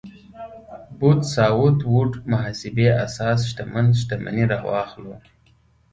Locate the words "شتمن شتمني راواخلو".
3.49-5.13